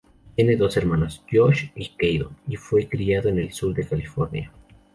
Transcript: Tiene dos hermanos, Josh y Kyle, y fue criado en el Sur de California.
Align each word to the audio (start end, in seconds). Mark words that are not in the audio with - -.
Tiene 0.35 0.55
dos 0.55 0.75
hermanos, 0.77 1.23
Josh 1.31 1.65
y 1.75 1.89
Kyle, 1.95 2.29
y 2.47 2.55
fue 2.55 2.89
criado 2.89 3.29
en 3.29 3.37
el 3.37 3.51
Sur 3.53 3.75
de 3.75 3.85
California. 3.85 4.51